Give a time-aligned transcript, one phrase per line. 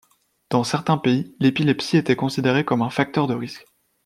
[0.49, 3.67] Dans certains cas, l'épilepsie était considérée comme un facteur de risque.